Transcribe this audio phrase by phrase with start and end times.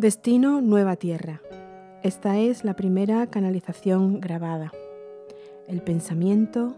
[0.00, 1.42] Destino Nueva Tierra.
[2.02, 4.72] Esta es la primera canalización grabada.
[5.68, 6.74] El pensamiento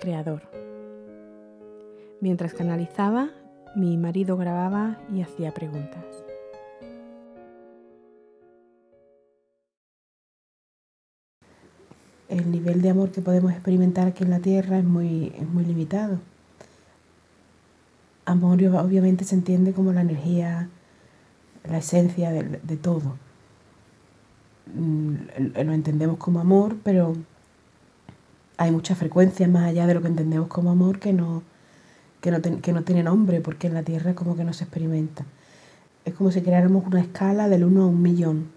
[0.00, 0.42] creador.
[2.20, 3.30] Mientras canalizaba,
[3.76, 6.04] mi marido grababa y hacía preguntas.
[12.28, 16.18] El nivel de amor que podemos experimentar aquí en la Tierra es muy, muy limitado.
[18.24, 20.68] Amor obviamente se entiende como la energía
[21.70, 23.16] la esencia de, todo.
[24.74, 25.14] Mm,
[25.64, 27.14] lo entendemos como amor, pero
[28.56, 31.42] hay muchas frecuencias más allá de lo que entendemos como amor que no,
[32.20, 35.24] que no, que no tiene nombre, porque en la Tierra como que no se experimenta.
[36.04, 38.56] Es como si creáramos una escala del 1 a un millón.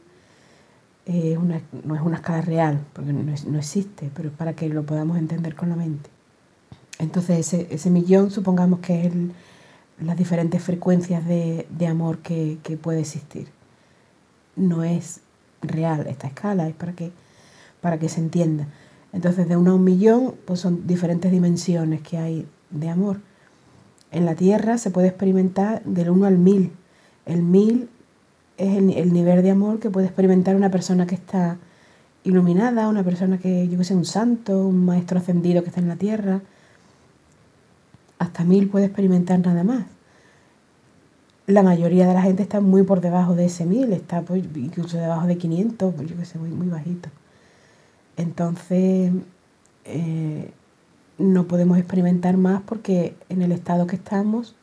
[1.06, 1.38] Eh,
[1.84, 5.18] no es una escala real, porque no, no, existe, pero es para que lo podamos
[5.18, 6.10] entender con la mente.
[7.00, 9.32] Entonces ese, ese millón supongamos que es el,
[10.02, 13.48] las diferentes frecuencias de, amor que, puede existir.
[14.56, 15.22] No es
[15.62, 17.12] real esta escala, es para que,
[17.82, 18.68] para que se entienda.
[19.12, 23.20] Entonces, de uno a un millón, pues son diferentes dimensiones que hay de amor.
[24.12, 26.72] En la Tierra se puede experimentar del 1 al 1000.
[27.26, 27.90] El 1000
[28.58, 31.58] es el, el, nivel de amor que puede experimentar una persona que está
[32.24, 35.88] iluminada, una persona que, yo que sé, un santo, un maestro ascendido que está en
[35.88, 36.42] la Tierra,
[38.20, 39.86] hasta mil puede experimentar nada más.
[41.48, 44.24] La mayoría de la gente está muy por debajo de ese mil, está
[44.56, 47.10] incluso debajo de 500, pues, yo que sé, muy, muy bajito.
[48.18, 49.12] Entonces,
[49.86, 50.52] eh,
[51.18, 54.56] no podemos experimentar más porque en el estado que estamos,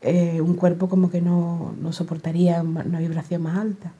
[0.00, 3.92] eh, un cuerpo como que no, no soportaría una vibración más alta,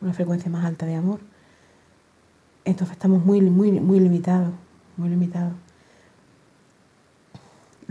[0.00, 1.20] una frecuencia más alta de amor.
[2.64, 4.52] Entonces estamos muy, muy, muy limitados,
[4.96, 5.52] muy limitados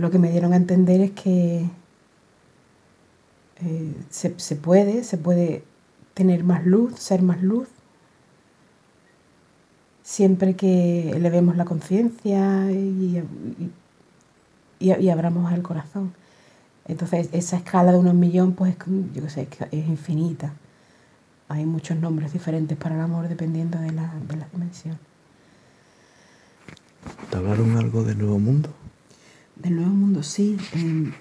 [0.01, 1.69] lo que me dieron a entender es que
[3.63, 5.63] eh, se, puede, se puede
[6.15, 7.67] tener más luz, ser más luz,
[10.01, 13.23] siempre que elevemos la conciencia y,
[14.79, 16.13] y, abramos el corazón.
[16.87, 18.75] Entonces esa escala de unos millón, pues
[19.13, 20.53] yo sé, es infinita.
[21.47, 24.97] Hay muchos nombres diferentes para el amor dependiendo de la, de la dimensión.
[27.29, 28.80] ¿Te hablaron algo del nuevo mundo?
[29.61, 30.57] Del Nuevo Mundo, sí.
[30.73, 31.11] Em,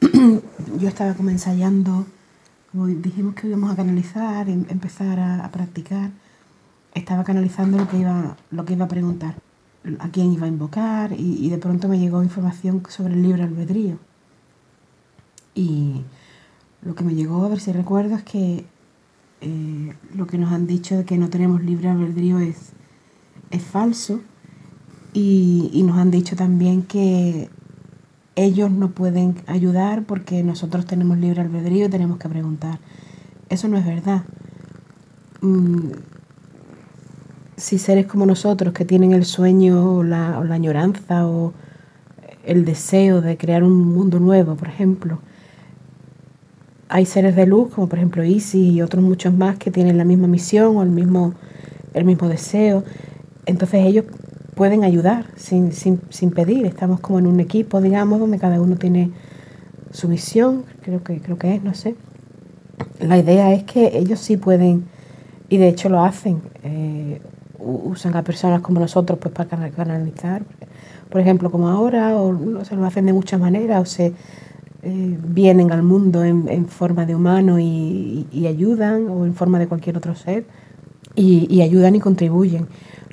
[0.78, 2.06] yo estaba como ensayando,
[2.70, 6.10] como dijimos que íbamos a canalizar, em, empezar a, practicar,
[6.94, 9.34] estaba canalizando lo que, iba, lo que iba a preguntar,
[9.98, 13.98] a quién iba a invocar y, de pronto me llegó información sobre el libre albedrío.
[15.56, 16.04] Y
[16.82, 18.64] lo que me llegó, a ver si recuerdo, es que
[19.40, 22.72] eh, lo que nos han dicho de que no tenemos libre albedrío es,
[23.50, 24.20] es falso.
[25.12, 27.48] Y, y, nos han dicho también que
[28.36, 32.78] ellos no pueden ayudar porque nosotros tenemos libre albedrío y tenemos que preguntar.
[33.48, 34.22] Eso no es verdad.
[35.40, 35.92] Mm,
[37.56, 41.54] si seres como nosotros que tienen el sueño o la, añoranza o
[42.44, 45.20] el deseo de crear un mundo nuevo, por ejemplo,
[46.88, 50.04] hay seres de luz como por ejemplo Isis y otros muchos más que tienen la
[50.04, 51.32] misma misión o el mismo,
[51.94, 52.84] el mismo deseo.
[53.46, 54.04] Entonces ellos
[54.56, 56.64] pueden ayudar sin, sin, sin, pedir.
[56.64, 59.10] Estamos como en un equipo, digamos, donde cada uno tiene
[59.92, 61.94] su misión, creo que, creo que es, no sé.
[62.98, 64.86] La idea es que ellos sí pueden,
[65.50, 67.20] y de hecho lo hacen, eh,
[67.58, 70.42] usan a personas como nosotros pues para canalizar,
[71.10, 74.14] por ejemplo, como ahora, o se lo hacen de muchas maneras, o se
[74.82, 79.58] eh, vienen al mundo en, en forma de humano y, y, ayudan, o en forma
[79.58, 80.46] de cualquier otro ser,
[81.14, 82.68] y, y ayudan y contribuyen.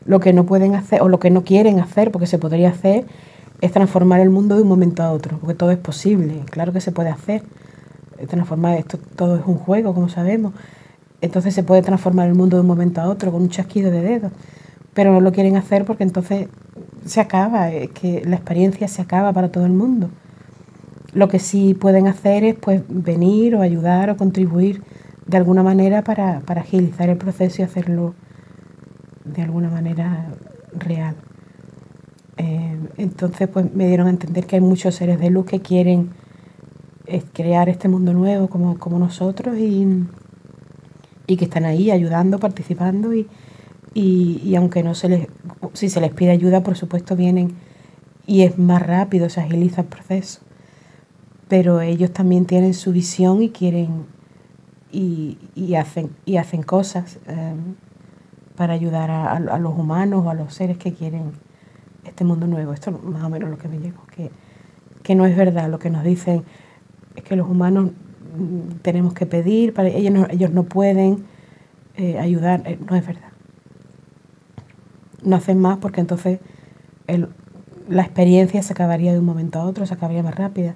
[0.06, 3.06] Lo que no pueden hacer o lo que no quieren hacer, porque se podría hacer,
[3.62, 6.82] es transformar el mundo de un momento a otro, porque todo es posible, claro que
[6.82, 7.44] se puede hacer.
[8.28, 10.54] Transformar esto, todo es un juego, como sabemos.
[11.22, 14.02] Entonces se puede transformar el mundo de un momento a otro con un chasquido de
[14.02, 14.32] dedos,
[14.94, 16.50] pero no lo quieren hacer porque entonces
[17.06, 20.10] se acaba, es que la experiencia se acaba para todo el mundo.
[21.14, 24.84] Lo que sí pueden hacer es pues venir o ayudar o contribuir
[25.26, 28.16] de alguna manera para, para agilizar el proceso y hacerlo
[29.26, 30.28] de alguna manera
[30.74, 31.16] real.
[32.38, 36.10] Eh, entonces pues me dieron a entender que hay muchos seres de luz que quieren
[37.06, 39.88] eh, crear este mundo nuevo como, como nosotros y,
[41.28, 43.28] y, que están ahí ayudando, participando y,
[43.94, 45.28] y, aunque no se les,
[45.74, 47.56] si se les pide ayuda, por supuesto vienen
[48.26, 50.40] y es más rápido, se agiliza el proceso.
[51.50, 54.06] Pero ellos también tienen su visión y quieren
[54.92, 57.20] y, y hacen, y hacen cosas.
[57.28, 57.54] Eh,
[58.56, 61.32] para ayudar a, los humanos o a los seres que quieren
[62.06, 62.74] este mundo nuevo.
[62.74, 64.32] Esto más o menos lo que me llegó, que,
[65.02, 65.70] que no es verdad.
[65.70, 66.44] Lo que nos dicen
[67.16, 67.92] es que los humanos
[68.38, 71.26] mm, tenemos que pedir, para, ellos, no, ellos no pueden
[71.96, 73.30] eh, ayudar, eh, no es verdad.
[75.24, 76.40] No hacen más porque entonces
[77.88, 80.76] la experiencia se acabaría de un momento a otro, se acabaría más rápida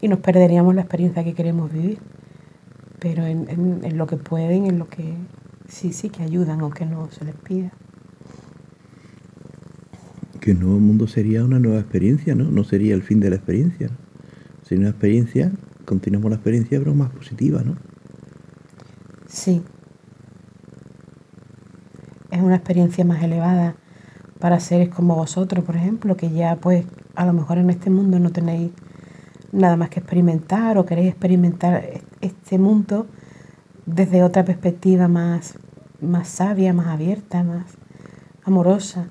[0.00, 2.00] y nos perderíamos la experiencia que queremos vivir.
[2.98, 5.14] Pero en, en lo que pueden, en lo que
[5.68, 7.72] sí, sí, que ayudan aunque no se les pida
[10.44, 12.44] que un nuevo mundo sería una nueva experiencia, ¿no?
[12.44, 13.88] No sería el fin de la experiencia.
[14.62, 15.50] Sería una experiencia,
[15.86, 17.78] continuamos la experiencia, pero más positiva, ¿no?
[19.26, 19.62] Sí.
[22.30, 23.76] Es una experiencia más elevada
[24.38, 26.84] para seres como vosotros, por ejemplo, que ya pues
[27.14, 28.70] a lo mejor en este mundo no tenéis
[29.50, 33.06] nada más que experimentar o queréis experimentar este mundo
[33.86, 35.58] desde otra perspectiva más,
[36.00, 37.64] más sabia, más abierta, más
[38.44, 39.08] amorosa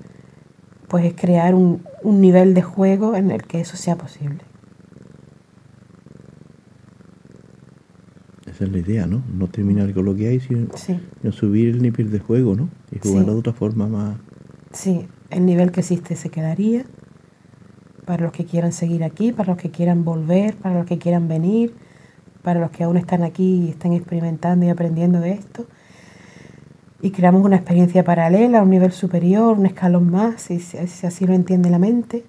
[0.94, 4.42] pues es crear un, nivel de juego en el que eso sea posible.
[8.46, 9.24] Esa es la idea, ¿no?
[9.36, 10.68] No terminar con lo que hay, sino,
[11.32, 12.70] subir el nivel de juego, ¿no?
[12.92, 14.18] Y jugarlo de otra forma más...
[14.72, 16.86] Sí, el nivel que existe se quedaría
[18.06, 21.28] para los que quieran seguir aquí, para los que quieran volver, para los que quieran
[21.28, 21.74] venir,
[22.44, 25.66] para los que aún están aquí y están experimentando y aprendiendo de esto
[27.04, 31.70] y creamos una experiencia paralela, un nivel superior, un escalón más, si, así lo entiende
[31.70, 32.26] la mente,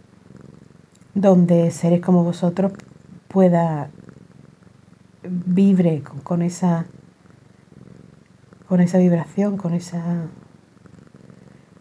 [1.14, 2.72] donde seres como vosotros
[3.28, 3.88] pueda
[5.22, 6.87] vibre con, esa
[8.66, 10.26] con esa vibración, con esa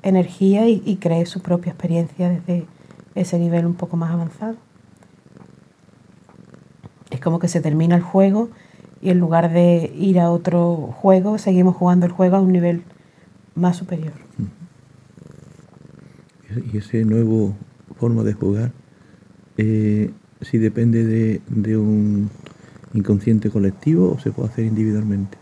[0.04, 2.68] energía y, y su propia experiencia desde
[3.16, 4.58] ese nivel un poco más avanzado.
[7.14, 8.50] Es como que se termina el juego
[9.00, 12.84] y en lugar de ir a otro juego, seguimos jugando el juego a un nivel
[13.54, 14.14] más superior.
[16.72, 17.54] Y ese nuevo
[18.00, 18.72] forma de jugar,
[19.58, 20.12] eh,
[20.42, 22.32] si depende de, de, un
[22.94, 25.38] inconsciente colectivo o se puede hacer individualmente.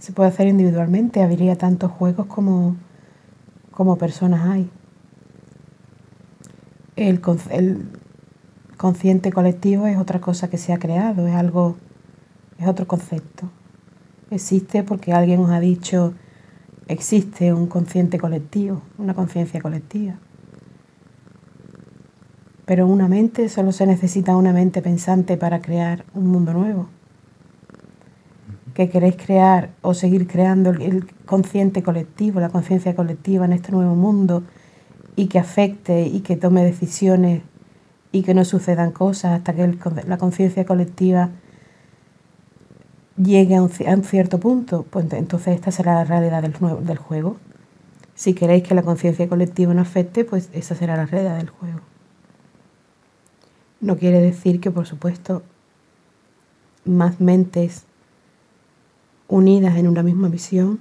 [0.00, 2.76] Se puede hacer individualmente, habría tantos juegos como,
[3.70, 4.68] como personas hay.
[6.96, 7.20] El,
[7.50, 7.86] el
[8.82, 11.76] consciente colectivo es otra cosa que se ha creado, es algo,
[12.58, 13.48] es otro concepto.
[14.32, 16.14] Existe porque alguien os ha dicho,
[16.88, 20.14] existe un consciente colectivo, una conciencia colectiva.
[22.64, 26.88] Pero una mente, solo se necesita una mente pensante para crear un mundo nuevo.
[28.74, 33.94] Que queréis crear o seguir creando el consciente colectivo, la conciencia colectiva en este nuevo
[33.94, 34.42] mundo
[35.14, 37.42] y que afecte y que tome decisiones
[38.12, 41.30] y que no sucedan cosas hasta que la conciencia colectiva
[43.16, 43.70] llegue a un,
[44.04, 46.54] cierto punto, pues entonces esta será la realidad del,
[46.84, 47.36] del juego.
[48.14, 51.80] Si queréis que la conciencia colectiva no afecte, pues esa será la realidad del juego.
[53.80, 55.42] No quiere decir que, por supuesto,
[56.84, 57.84] más mentes
[59.28, 60.80] unidas en una misma visión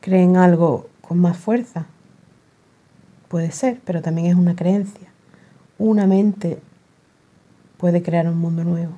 [0.00, 1.86] creen algo con más fuerza,
[3.28, 5.08] Puede ser, pero también es una creencia.
[5.78, 6.60] Una mente
[7.76, 8.94] puede crear un mundo nuevo.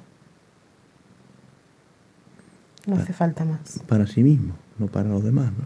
[2.87, 3.81] No hace falta más.
[3.87, 5.65] Para sí mismo, no para los demás, ¿no?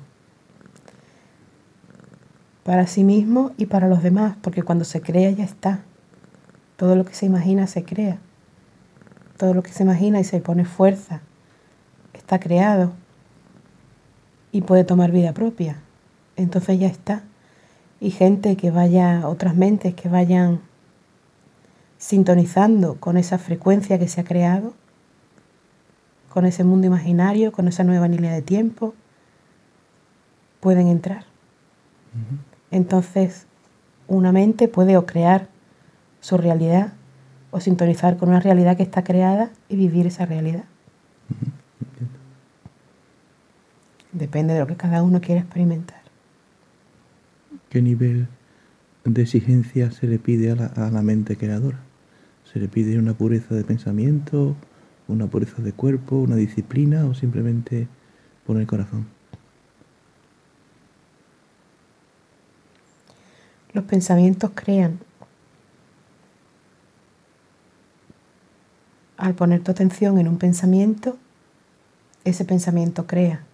[2.64, 5.81] Para sí mismo y para los demás, porque cuando se crea ya está.
[6.76, 8.19] Todo lo que se imagina se crea.
[9.36, 11.20] Todo lo que se imagina y se pone fuerza
[12.15, 12.93] está creado
[14.50, 15.77] y puede tomar vida propia.
[16.36, 17.22] Entonces ya está
[18.01, 20.60] y gente que vaya, otras mentes que vayan
[21.98, 24.74] sintonizando con esa frecuencia que se ha creado,
[26.29, 28.94] con ese mundo imaginario, con esa nueva línea de tiempo,
[30.60, 31.24] pueden entrar.
[32.70, 33.46] Entonces,
[34.08, 35.48] una mente puede o crear
[36.20, 36.93] su realidad
[37.51, 40.65] o sintonizar con una realidad que está creada y vivir esa realidad.
[44.13, 46.04] Depende de lo que cada uno quiera experimentar.
[47.74, 48.28] ¿Qué nivel
[49.04, 51.81] de exigencia se le pide a la, a la mente creadora?
[52.44, 54.54] ¿Se le pide una pureza de pensamiento,
[55.08, 57.88] una pureza de cuerpo, una disciplina o simplemente
[58.46, 59.08] poner el corazón?
[63.72, 65.00] Los pensamientos crean.
[69.16, 71.19] Al poner tu atención en un pensamiento,
[72.22, 73.44] ese pensamiento crea.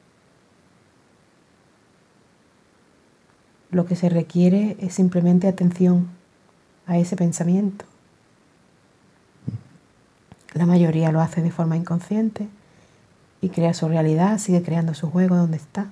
[3.71, 6.09] Lo que se requiere es simplemente atención
[6.87, 7.85] a ese pensamiento.
[10.55, 12.49] La mayoría lo hace de forma inconsciente
[13.41, 15.91] y crea su realidad, sigue creando su juego donde está.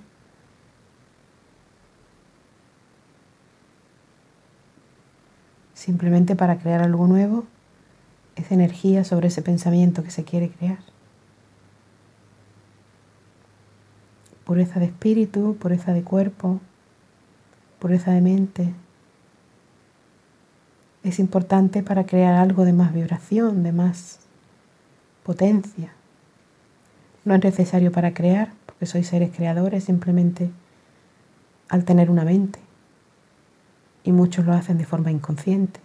[5.75, 7.45] Simplemente para crear algo nuevo
[8.35, 10.79] esa energía sobre ese pensamiento que se quiere crear.
[14.45, 16.61] Pureza de espíritu, pureza de cuerpo,
[17.79, 18.75] pureza de mente.
[21.05, 24.21] Es importante para crear algo de más vibración, de más
[25.23, 25.93] potencia.
[27.25, 30.51] No es necesario para crear, porque sois seres creadores simplemente
[31.69, 32.59] al tener una mente.
[34.05, 35.81] Y muchos lo hacen de forma inconsciente.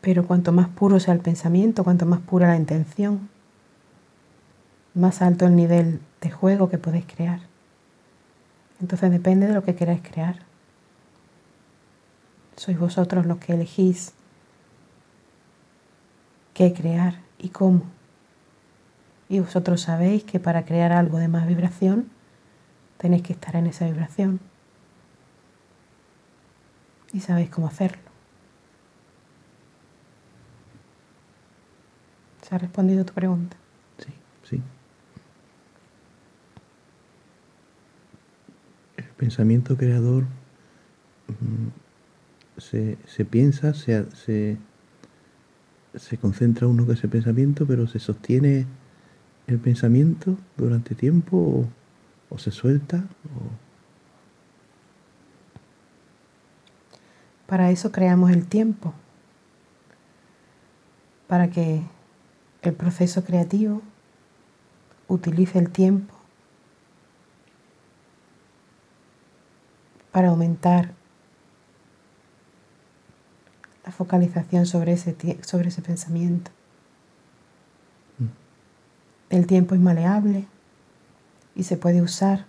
[0.00, 3.28] Pero cuanto más puro sea el pensamiento, cuanto más pura la intención,
[4.94, 7.40] más alto el nivel de juego que podéis crear.
[8.80, 10.40] Entonces depende de lo que queráis crear.
[12.56, 14.12] Sois vosotros los que elegís
[16.54, 17.82] qué crear y cómo.
[19.28, 22.08] Y vosotros sabéis que para crear algo de más vibración,
[22.96, 24.40] tenéis que estar en esa vibración.
[27.12, 28.08] Y sabéis cómo hacerlo.
[32.42, 33.56] ¿Se ha respondido tu pregunta?
[33.98, 34.12] Sí,
[34.44, 34.62] sí.
[38.96, 40.24] El pensamiento creador
[41.26, 44.56] mm, se, se piensa, se, se,
[45.94, 48.66] se concentra uno con ese pensamiento, pero se sostiene
[49.46, 51.66] el pensamiento durante tiempo
[52.30, 53.04] o, se suelta.
[57.46, 58.92] Para eso creamos el tiempo,
[61.26, 61.82] para que
[62.62, 63.82] el proceso creativo
[65.08, 66.17] utilice el tiempo
[70.18, 70.94] para aumentar
[73.86, 76.50] la focalización sobre ese, sobre ese pensamiento.
[78.18, 78.26] Mm.
[79.30, 80.46] El tiempo es maleable
[81.54, 82.46] y se puede usar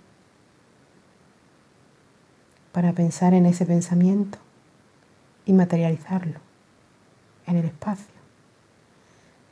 [2.71, 4.39] para pensar en ese pensamiento
[5.45, 6.39] y materializarlo
[7.45, 8.15] en el espacio.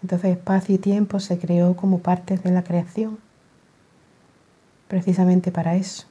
[0.01, 3.19] Entonces espacio y tiempo se creó como partes de la creación,
[4.87, 6.07] precisamente para eso.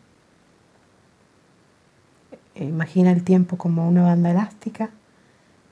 [2.59, 4.91] Imagina el tiempo como una banda elástica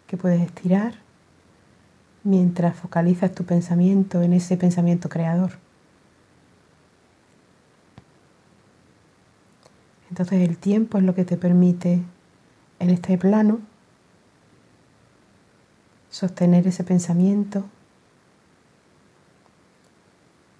[0.07, 0.95] que puedes estirar
[2.25, 5.53] mientras focalizas tu pensamiento en ese pensamiento creador.
[10.11, 12.03] Entonces el tiempo es lo que te permite
[12.79, 13.61] en este plano
[16.11, 17.64] sostener ese pensamiento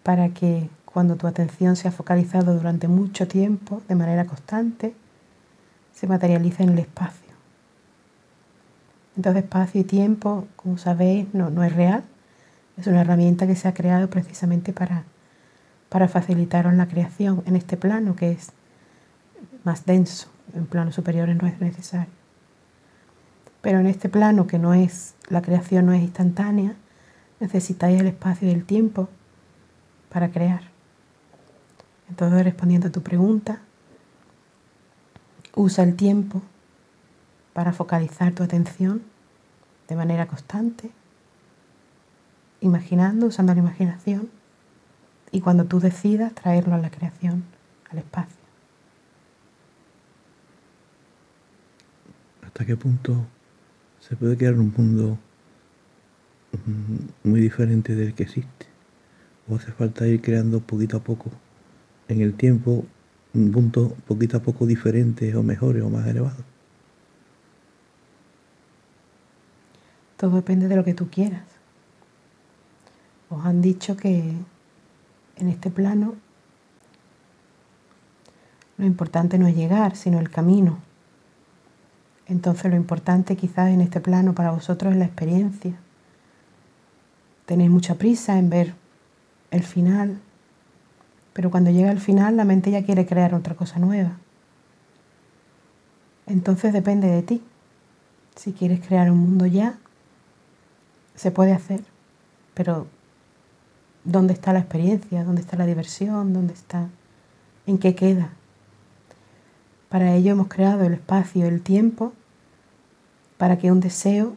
[0.03, 4.95] para que cuando tu atención se ha focalizado durante mucho tiempo, de manera constante,
[5.95, 7.33] se materialice en el espacio.
[9.17, 12.03] Entonces espacio y tiempo, como sabéis, no, no es real,
[12.77, 15.05] es una herramienta que se ha creado precisamente para,
[15.89, 18.51] para facilitaros la creación en este plano que es
[19.63, 22.13] más denso, en planos superiores no es necesario.
[23.61, 26.75] Pero en este plano que no es, la creación no es instantánea,
[27.41, 29.09] necesitáis el espacio y el tiempo
[30.11, 30.63] para crear.
[32.11, 33.61] Entonces, respondiendo a tu pregunta,
[35.57, 36.43] usa el tiempo
[37.53, 39.03] para focalizar tu atención
[39.89, 40.91] de manera constante,
[42.61, 44.31] imaginando, usando la imaginación,
[45.31, 47.45] y cuando tú decidas traerlo a la creación,
[47.91, 48.37] al espacio.
[52.47, 53.27] ¿Hasta qué punto
[54.01, 55.19] se puede crear un mundo
[56.53, 58.75] mm, muy diferente del que existe?
[59.49, 61.31] o hace falta ir creando poquito a poco
[62.09, 62.87] en el tiempo
[63.35, 66.43] un punto poquito a poco diferente o mejores o más elevado.
[70.17, 71.43] Todo depende de lo que tú quieras.
[73.29, 74.35] Os han dicho que
[75.37, 76.15] en este plano
[78.77, 80.79] lo importante no es llegar, sino el camino.
[82.27, 85.75] Entonces lo importante quizás en este plano para vosotros es la experiencia.
[87.47, 88.75] Tenéis mucha prisa en ver
[89.51, 90.21] el final,
[91.35, 94.13] pero cuando llega el final la mente ya quiere crear otra cosa nueva.
[96.27, 97.43] Entonces depende de ti.
[98.37, 99.79] Si quieres crear un mundo ya,
[101.15, 101.85] se puede hacer,
[102.55, 102.87] pero
[104.05, 105.23] ¿dónde está la experiencia?
[105.25, 106.33] ¿Dónde está la diversión?
[106.33, 106.89] ¿Dónde está?
[107.67, 108.31] ¿En qué queda?
[109.89, 112.13] Para ello hemos creado el espacio, el tiempo,
[113.37, 114.37] para que un deseo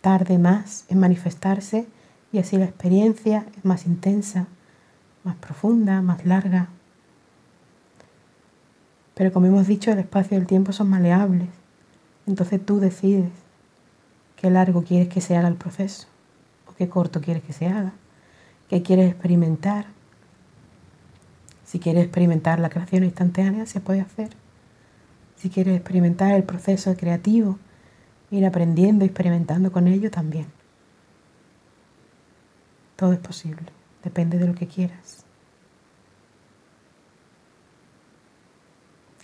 [0.00, 1.86] tarde más en manifestarse
[2.32, 4.46] y así la experiencia es más intensa,
[5.24, 6.68] más profunda, más larga.
[9.14, 11.48] Pero como hemos dicho, el espacio y el tiempo son maleables.
[12.26, 13.30] Entonces tú decides
[14.36, 16.06] qué largo quieres que se haga el proceso
[16.66, 17.92] o qué corto quieres que se haga,
[18.68, 19.86] qué quieres experimentar.
[21.64, 24.30] Si quieres experimentar la creación instantánea, se puede hacer.
[25.36, 27.58] Si quieres experimentar el proceso creativo
[28.32, 30.46] ir aprendiendo, experimentando con ello también.
[32.96, 33.66] Todo es posible,
[34.02, 35.24] depende de lo que quieras.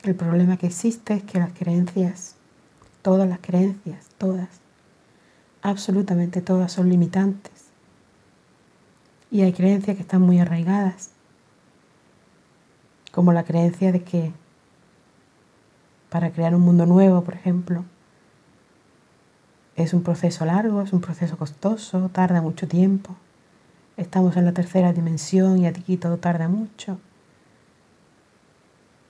[0.02, 2.37] El problema que existe es que las creencias,
[3.02, 4.61] todas las creencias, todas,
[5.62, 7.66] absolutamente todas son limitantes.
[9.30, 11.11] Y hay creencias que están muy arraigadas,
[13.12, 14.32] como la creencia de que
[16.08, 17.85] para crear un mundo nuevo, por ejemplo,
[19.76, 23.14] es un proceso largo, es un proceso costoso, tarda mucho tiempo.
[23.99, 27.00] Estamos en la tercera dimensión y aquí todo tarda mucho.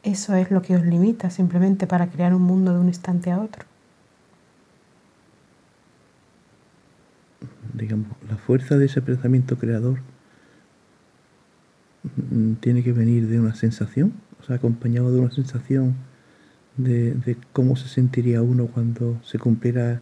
[0.03, 3.39] Eso es lo que os limita simplemente para crear un mundo de un instante a
[3.39, 3.67] otro.
[7.75, 9.99] Digamos, la fuerza de ese pensamiento creador
[12.31, 15.97] mm, tiene que venir de una sensación, o sea, acompañado de una sensación
[16.79, 20.01] de, de cómo se sentiría uno cuando se cumpliera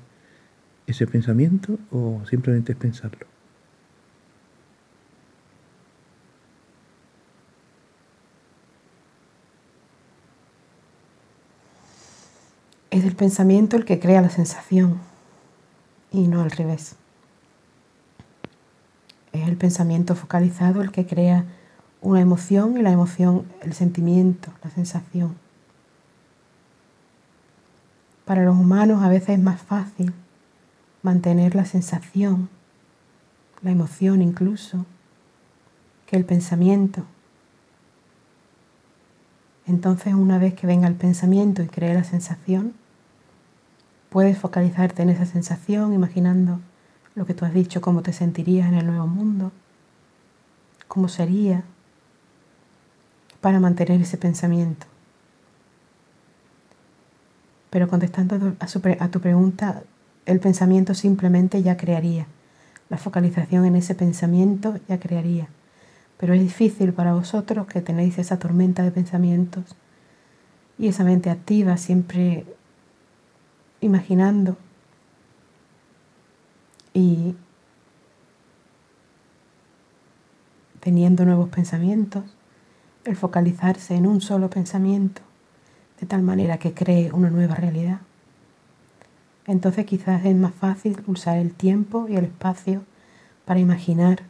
[0.86, 3.35] ese pensamiento o simplemente es pensarlo.
[12.96, 14.98] Es el pensamiento el que crea la sensación
[16.10, 16.96] y no al revés.
[19.34, 21.44] Es el pensamiento focalizado el que crea
[22.00, 25.36] una emoción y la emoción el sentimiento, la sensación.
[28.24, 30.14] Para los humanos a veces es más fácil
[31.02, 32.48] mantener la sensación,
[33.60, 34.86] la emoción incluso,
[36.06, 37.02] que el pensamiento.
[39.66, 42.72] Entonces una vez que venga el pensamiento y cree la sensación,
[44.10, 46.60] puedes focalizarte en esa sensación, imaginando
[47.14, 49.52] lo que tú has dicho, cómo te sentirías en el nuevo mundo,
[50.86, 51.64] cómo sería,
[53.40, 54.86] para mantener ese pensamiento.
[57.70, 59.82] Pero contestando a, tu pregunta,
[60.24, 62.26] el pensamiento simplemente ya crearía.
[62.88, 65.48] La focalización en ese pensamiento ya crearía.
[66.18, 69.76] Pero es difícil para vosotros que tenéis esa tormenta de pensamientos
[70.78, 72.46] y esa mente activa siempre
[73.80, 74.56] imaginando
[76.94, 77.34] y
[80.80, 82.24] teniendo nuevos pensamientos,
[83.04, 85.22] el focalizarse en un solo pensamiento,
[86.00, 88.00] de tal manera que cree una nueva realidad.
[89.46, 92.84] Entonces quizás es más fácil usar el tiempo y el espacio
[93.44, 94.22] para imaginar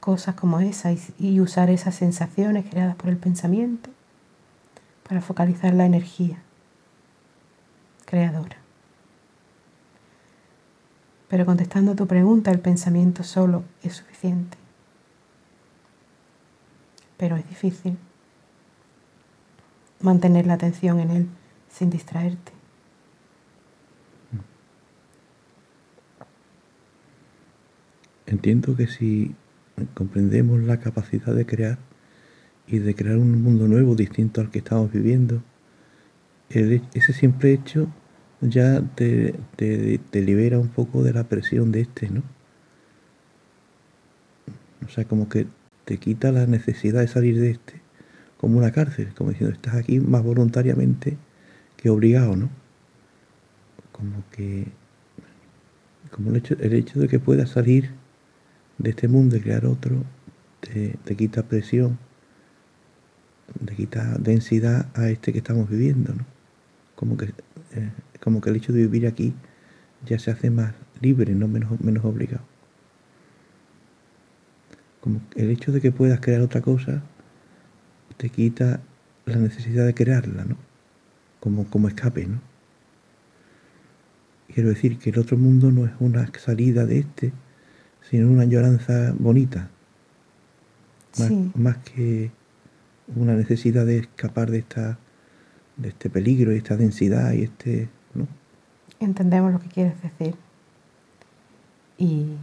[0.00, 3.90] cosas como esas y usar esas sensaciones creadas por el pensamiento
[5.08, 6.38] para focalizar la energía
[8.12, 8.58] creadora.
[11.30, 14.58] Pero contestando a tu pregunta, el pensamiento solo es suficiente.
[17.16, 17.96] Pero es difícil
[20.00, 21.26] mantener la atención en él
[21.70, 22.52] sin distraerte.
[28.26, 29.34] Entiendo que si
[29.94, 31.78] comprendemos la capacidad de crear
[32.66, 35.42] y de crear un mundo nuevo distinto al que estamos viviendo,
[36.50, 37.88] ese simple hecho
[38.42, 39.34] ya te,
[40.12, 42.22] libera un poco de la presión de este, ¿no?
[44.84, 45.46] O sea, como que
[45.84, 47.80] te quita la necesidad de salir de este,
[48.38, 51.16] como una cárcel, como diciendo, estás aquí más voluntariamente
[51.76, 52.50] que obligado, ¿no?
[53.92, 54.66] Como que,
[56.10, 57.90] como el hecho, el hecho de que puedas salir
[58.78, 60.04] de este mundo y crear otro,
[60.60, 61.98] te, quita presión,
[63.64, 66.26] te quita densidad a este que estamos viviendo, ¿no?
[66.96, 67.26] Como que,
[67.72, 67.90] eh,
[68.22, 69.34] como que el hecho de vivir aquí
[70.06, 72.44] ya se hace más libre, no menos, menos obligado.
[75.00, 77.02] Como el hecho de que puedas crear otra cosa
[78.16, 78.80] te quita
[79.26, 80.56] la necesidad de crearla, ¿no?
[81.40, 82.40] Como, como escape, ¿no?
[84.54, 87.32] Quiero decir que el otro mundo no es una salida de este,
[88.08, 89.70] sino una lloranza bonita,
[91.54, 92.30] más, que
[93.16, 94.98] una necesidad de escapar de esta
[95.76, 97.88] de este peligro y esta densidad y este.
[99.00, 100.36] Entendemos lo que quieres decir
[101.98, 102.36] y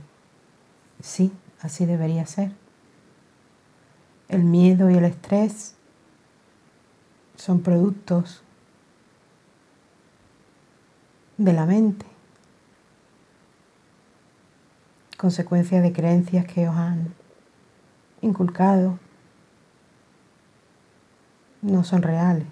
[1.01, 1.31] sí
[1.61, 2.51] así debería ser
[4.27, 5.75] el miedo y el estrés
[7.35, 8.43] son productos
[11.37, 12.05] de la mente
[15.19, 17.13] consecuencia de creencias que os han
[18.21, 18.97] inculcado,
[21.61, 22.47] no son reales.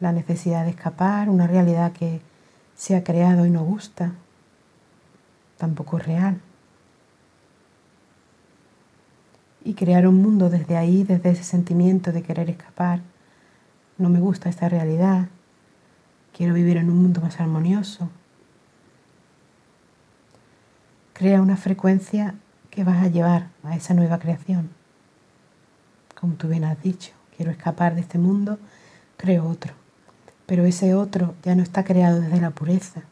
[0.00, 2.20] La necesidad de escapar, una realidad que
[2.76, 4.12] se ha creado y no gusta,
[5.56, 6.40] tampoco es real.
[9.64, 13.00] Y crear un mundo desde ahí, desde ese sentimiento de querer escapar,
[13.98, 15.28] no me gusta esta realidad,
[16.32, 18.08] quiero vivir en un mundo más armonioso.
[21.12, 22.36] Crea una frecuencia
[22.70, 24.70] que vas a llevar a esa nueva creación.
[26.14, 28.60] Como tú bien has dicho, quiero escapar de este mundo,
[29.16, 29.77] creo otro.
[30.48, 33.02] Pero ese otro ya no está creado desde la pureza,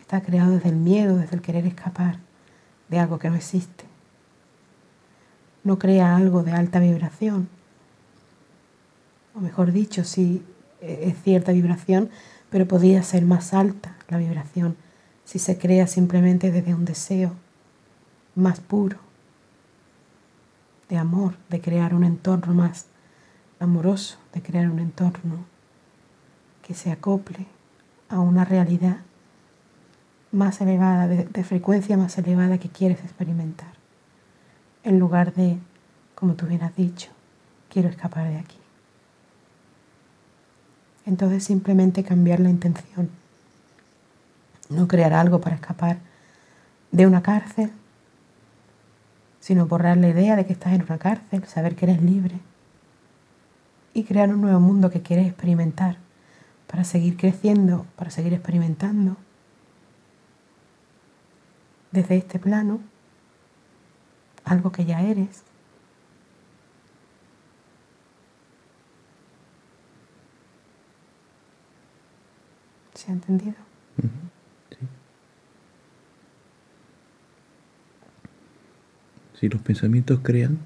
[0.00, 2.20] está creado desde el miedo, desde el querer escapar
[2.88, 3.84] de algo que no existe.
[5.64, 7.48] No crea algo de alta vibración,
[9.34, 10.44] o mejor dicho, sí
[10.80, 12.10] e-, es cierta vibración,
[12.48, 14.76] pero podría ser más alta la vibración
[15.24, 17.32] si se crea simplemente desde un deseo
[18.36, 18.98] más puro
[20.88, 22.86] de amor, de crear un entorno más
[23.58, 25.55] amoroso, de crear un entorno
[26.66, 27.46] que se acople
[28.08, 28.96] a una realidad
[30.32, 33.72] más elevada, de, frecuencia más elevada que quieres experimentar,
[34.82, 35.58] en lugar de,
[36.16, 37.10] como tú bien has dicho,
[37.70, 38.56] quiero escapar de aquí.
[41.06, 43.10] Entonces simplemente cambiar la intención,
[44.68, 45.98] no crear algo para escapar
[46.90, 47.70] de una cárcel,
[49.38, 52.40] sino borrar la idea de que estás en una cárcel, saber que eres libre
[53.94, 56.05] y crear un nuevo mundo que quieres experimentar
[56.66, 59.16] para seguir creciendo, para seguir experimentando
[61.92, 62.80] desde este plano
[64.44, 65.42] algo que ya eres.
[72.94, 73.54] ¿Se ha entendido?
[79.38, 80.58] Si los pensamientos crean,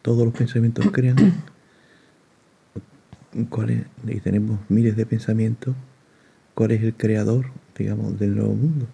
[0.00, 1.44] todos los pensamientos crean,
[3.50, 3.86] ¿cuál es?
[4.06, 5.74] y tenemos miles de pensamientos,
[6.54, 8.86] ¿cuál es el creador, digamos, del nuevo mundo?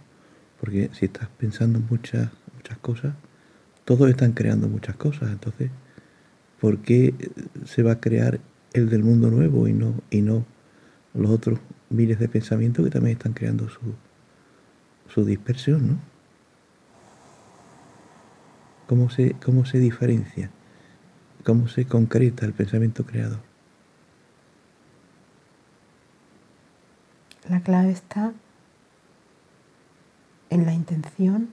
[0.61, 3.15] Porque si estás pensando muchas, muchas cosas,
[3.85, 5.31] todos están creando muchas cosas.
[5.31, 5.71] Entonces,
[6.61, 7.15] ¿por qué
[7.67, 8.41] se va a crear
[8.73, 10.45] el del mundo nuevo y no, y no
[11.13, 11.59] los otros
[11.91, 13.81] miles de pensamientos que también están creando su,
[15.09, 15.87] su dispersión?
[15.87, 15.99] ¿no?
[18.87, 20.51] ¿Cómo se, ¿Cómo se diferencia?
[21.45, 23.54] ¿Cómo se concreta el pensamiento creador?
[27.49, 28.33] La clave está
[30.49, 31.51] en la intención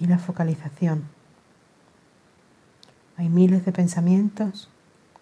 [0.00, 1.04] y la focalización.
[3.16, 4.68] Hay miles de pensamientos,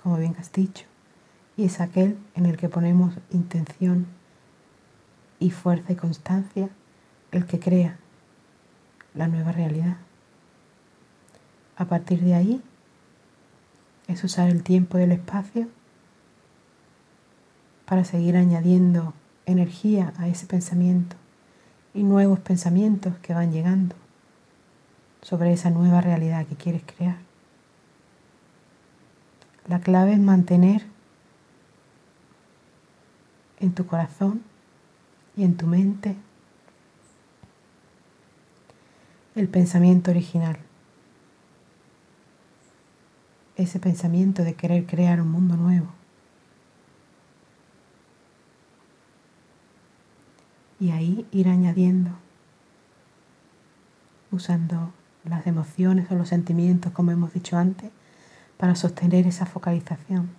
[0.02, 0.86] como bien has dicho,
[1.58, 4.06] y es aquel en el que ponemos intención
[5.38, 6.70] y fuerza y constancia
[7.32, 7.98] el que crea
[9.14, 9.98] la nueva realidad.
[11.76, 12.62] A partir de ahí
[14.08, 15.68] es usar el tiempo y el espacio
[17.90, 19.14] para seguir añadiendo
[19.46, 21.16] energía a ese pensamiento
[21.92, 23.96] y nuevos pensamientos que van llegando
[25.22, 27.16] sobre esa nueva realidad que quieres crear.
[29.66, 30.86] La clave es mantener
[33.58, 34.40] en tu corazón
[35.36, 36.14] y en tu mente
[39.34, 40.60] el pensamiento original.
[43.56, 45.99] Ese pensamiento de querer crear un mundo nuevo.
[50.80, 52.10] Y ahí ir añadiendo,
[54.32, 54.92] usando
[55.24, 57.90] las emociones o los sentimientos, como hemos dicho antes,
[58.56, 60.30] para sostener esa focalización.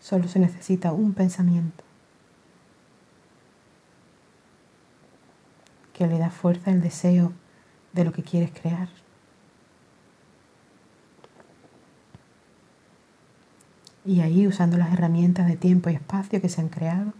[0.00, 1.84] Solo se necesita un pensamiento
[5.92, 7.32] que le da fuerza al deseo
[7.92, 8.88] de lo que quieres crear.
[14.10, 17.12] Y ahí, usando las herramientas de tiempo y espacio que se han creado,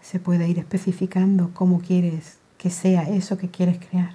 [0.00, 4.12] se puede ir especificando cómo quieres que sea eso que quieres crear.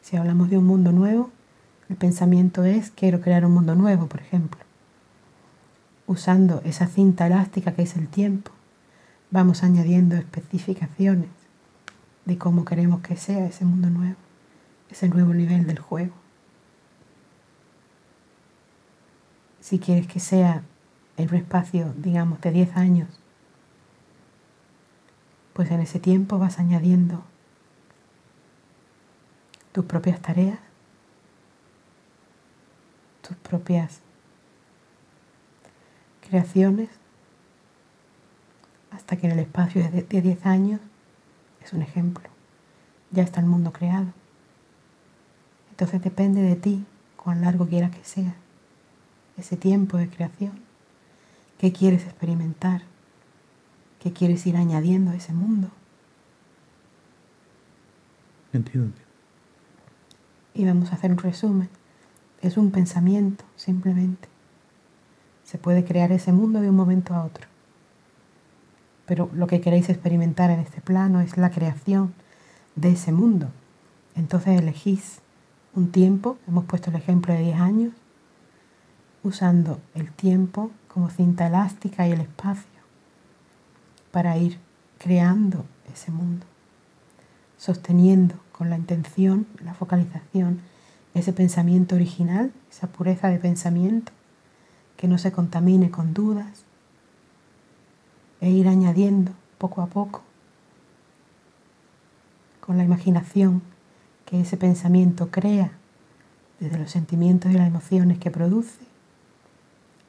[0.00, 1.30] Si hablamos de un mundo nuevo,
[1.90, 4.62] el pensamiento es quiero crear un mundo nuevo, por ejemplo
[6.06, 8.50] usando esa cinta elástica que es el tiempo,
[9.30, 11.30] vamos añadiendo especificaciones
[12.24, 14.16] de cómo queremos que sea ese mundo nuevo,
[14.90, 16.21] ese nuevo nivel del juego.
[19.62, 20.64] Si quieres que sea
[21.16, 23.08] en un espacio, digamos, de 10 años,
[25.52, 27.22] pues en ese tiempo vas añadiendo
[29.70, 30.58] tus propias tareas,
[33.20, 34.00] tus propias
[36.28, 36.88] creaciones
[38.90, 40.80] hasta que en el espacio de 10 años
[41.64, 42.28] es un ejemplo.
[43.12, 44.12] Ya está el mundo creado.
[45.70, 46.84] Entonces depende de ti
[47.16, 48.41] cuán largo quieras que sea
[49.42, 50.52] ese tiempo de creación.
[51.58, 52.82] ¿Qué quieres experimentar?
[54.00, 55.68] ¿Qué quieres ir añadiendo a ese mundo?
[58.52, 58.94] Entiendo.
[60.54, 61.68] Y vamos a hacer un resumen.
[62.40, 64.28] Es un pensamiento, simplemente.
[65.44, 67.48] Se puede crear ese mundo de un momento a otro.
[69.06, 72.14] Pero lo que queréis experimentar en este plano es la creación
[72.76, 73.48] de ese mundo.
[74.14, 75.20] Entonces elegís
[75.74, 77.92] un tiempo, hemos puesto el ejemplo de 10 años,
[79.22, 82.64] usando el tiempo como cinta elástica y el espacio
[84.10, 84.58] para ir
[84.98, 86.46] creando ese mundo,
[87.56, 90.60] sosteniendo con la intención, la focalización,
[91.14, 94.12] ese pensamiento original, esa pureza de pensamiento,
[94.96, 96.64] que no se contamine con dudas,
[98.40, 100.22] e ir añadiendo poco a poco
[102.60, 103.62] con la imaginación
[104.26, 105.72] que ese pensamiento crea
[106.58, 108.91] desde los sentimientos y las emociones que produce,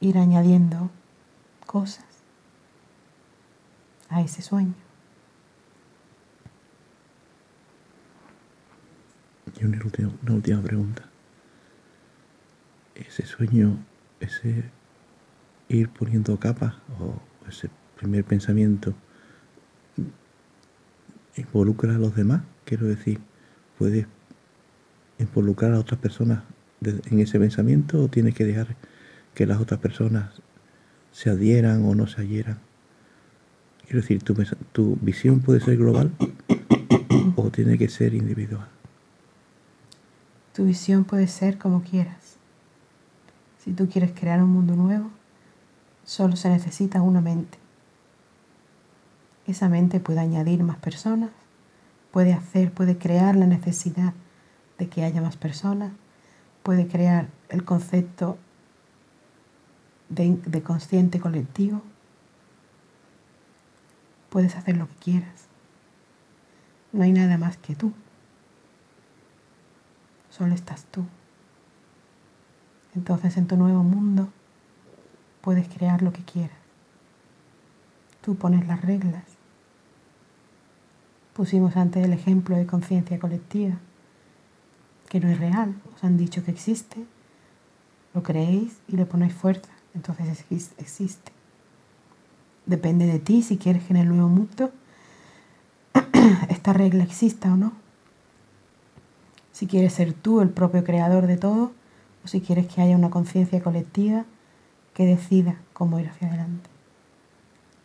[0.04, 0.90] ir añadiendo
[1.66, 2.04] cosas
[4.10, 4.74] a ese sueño.
[9.58, 11.04] Y una última, pregunta.
[12.94, 13.78] ¿Ese sueño,
[14.20, 14.64] ese
[15.68, 18.94] ir poniendo capas o ese primer pensamiento
[21.36, 22.42] involucra a los demás?
[22.64, 23.20] Quiero decir,
[23.78, 24.06] ¿puedes
[25.18, 26.42] involucrar a otras personas
[26.82, 28.76] en ese pensamiento o tienes que dejar
[29.34, 30.30] que las otras personas
[31.12, 32.58] se adhieran o no se adhieran?
[33.84, 34.34] Quiero decir, ¿tu,
[34.72, 36.12] tu visión puede ser global
[37.36, 38.68] o tiene que ser individual?
[40.54, 42.36] Tu visión puede ser como quieras.
[43.58, 45.10] Si tú quieres crear un mundo nuevo,
[46.04, 47.58] solo se necesita una mente.
[49.46, 51.30] Esa mente puede añadir más personas,
[52.12, 54.14] puede hacer, puede crear la necesidad
[54.78, 55.92] de que haya más personas,
[56.62, 58.38] puede crear el concepto
[60.14, 61.82] de, consciente colectivo.
[64.30, 65.46] Puedes hacer lo que quieras.
[66.92, 67.92] No hay nada más que tú
[70.36, 71.04] solo estás tú.
[72.94, 74.28] Entonces en tu nuevo mundo
[75.40, 76.56] puedes crear lo que quieras.
[78.20, 79.24] Tú pones las reglas.
[81.34, 83.74] Pusimos antes el ejemplo de conciencia colectiva,
[85.08, 85.74] que no es real.
[85.94, 87.04] Os han dicho que existe,
[88.14, 89.73] lo creéis y le ponéis fuerza.
[89.94, 90.44] Entonces
[90.78, 91.32] existe.
[92.66, 94.72] Depende de ti si quieres que en el nuevo mundo
[96.48, 97.84] esta regla exista o no
[99.54, 101.72] si quieres ser tú el propio creador de todo
[102.24, 104.24] o si quieres que haya una conciencia colectiva
[104.94, 106.68] que decida cómo ir hacia adelante.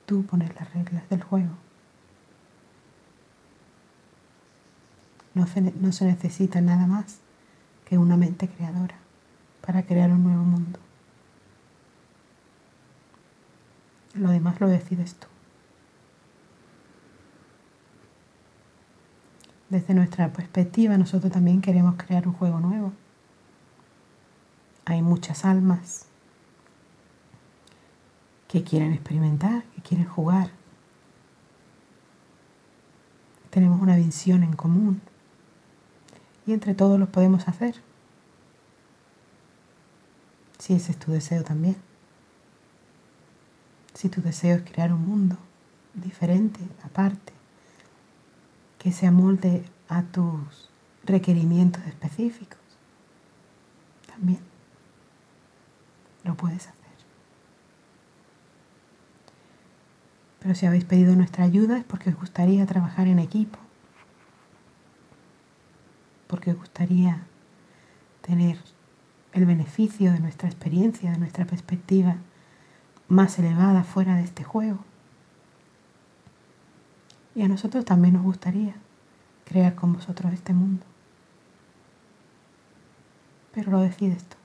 [0.07, 1.51] Tú pones las reglas del juego.
[5.35, 7.19] No se, no se necesita nada más
[7.85, 8.95] que una mente creadora
[9.61, 10.79] para crear un nuevo mundo.
[14.13, 15.27] Lo demás lo decides tú.
[19.69, 22.91] Desde nuestra perspectiva, nosotros también queremos crear un juego nuevo.
[24.85, 26.07] Hay muchas almas
[28.47, 30.49] que quieren experimentar, que quieren jugar.
[33.51, 35.01] Tenemos una visión en común
[36.47, 37.75] y entre todos lo podemos hacer.
[40.57, 41.88] Si ese es tu deseo también.
[43.99, 45.35] Si tu deseo es crear un mundo
[45.93, 47.33] diferente, aparte,
[48.77, 50.69] que se amolde a tus
[51.03, 52.62] requerimientos específicos.
[54.07, 54.39] También
[56.23, 56.95] lo puedes hacer.
[60.39, 63.59] Pero si habéis pedido nuestra ayuda es porque os gustaría trabajar en equipo,
[66.27, 67.19] porque os gustaría
[68.21, 68.59] tener
[69.33, 72.15] el beneficio de nuestra experiencia, de nuestra perspectiva
[73.09, 74.79] más elevada fuera de este juego.
[77.35, 78.75] Y a nosotros también nos gustaría
[79.45, 80.85] crear con vosotros este mundo.
[83.53, 84.37] Pero lo decides tú.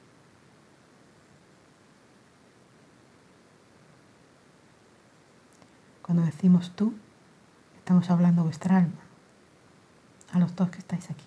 [6.03, 6.95] Cuando decimos tú,
[7.77, 9.01] estamos hablando vuestra alma,
[10.33, 11.25] a los dos que estáis aquí.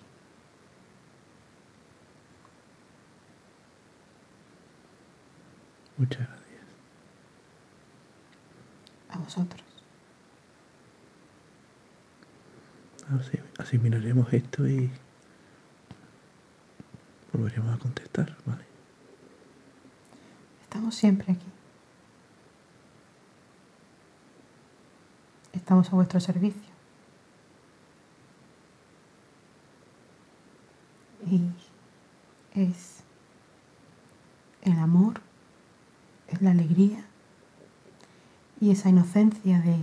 [5.96, 6.37] Muchas gracias.
[9.18, 9.62] A vosotros.
[13.58, 14.90] Así, miraremos esto y
[17.32, 18.64] volveremos a contestar, ¿vale?
[20.62, 21.46] Estamos siempre aquí.
[25.52, 26.68] Estamos a vuestro servicio.
[31.26, 31.42] Y
[32.54, 33.02] es
[34.62, 35.20] el amor,
[36.28, 37.04] es la alegría
[38.68, 39.78] y esa inocencia de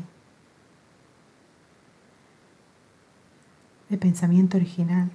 [3.89, 5.12] de pensamiento original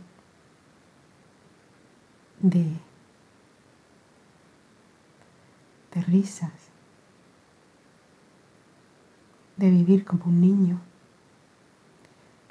[2.40, 2.64] de,
[5.94, 6.52] de risas,
[9.56, 10.80] de vivir como un niño,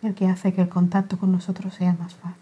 [0.02, 2.38] el que hace que el contacto con nosotros sea más fácil.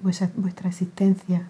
[0.00, 1.46] Vuestra, vuestra existencia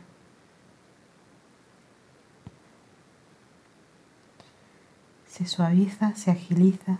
[5.40, 6.98] se suaviza, se agiliza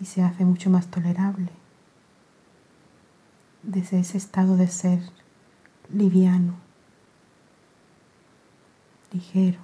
[0.00, 1.48] y se hace mucho más tolerable
[3.62, 5.00] desde ese estado de ser
[5.92, 6.56] liviano,
[9.12, 9.60] ligero,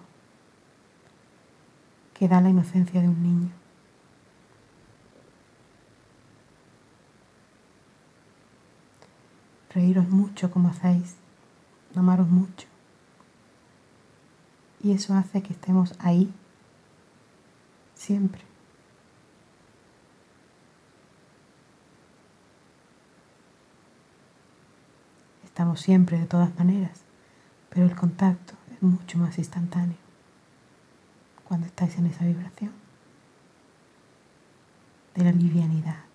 [2.13, 3.51] que da la inocencia de un niño.
[9.71, 11.17] Reíros mucho como hacéis,
[11.97, 12.69] amaros mucho.
[14.81, 16.33] Y eso hace que estemos ahí
[18.05, 18.43] siempre.
[25.45, 27.01] Estamos siempre de todas maneras,
[27.71, 29.97] pero el contacto es mucho más instantáneo
[31.45, 32.73] cuando estáis en esa vibración
[35.15, 36.14] de la livianidad.